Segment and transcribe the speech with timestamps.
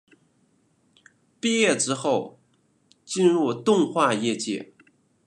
[1.39, 2.39] 毕业之后
[3.05, 4.73] 进入动画业界。